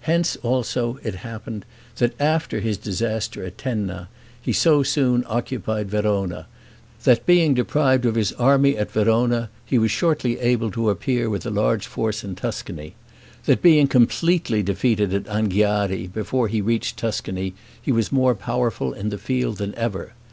[0.00, 1.64] Hence, also, it happened,
[1.98, 4.08] that after his disaster at Tenna,
[4.40, 6.48] he so soon occupied Verona:
[7.04, 11.46] that being deprived of his army at Verona, he was shortly able to appear with
[11.46, 12.96] a large force in Tuscany;
[13.44, 19.10] that being completely defeated at Anghiari, before he reached Tuscany, he was more powerful in
[19.10, 20.12] the field than ever.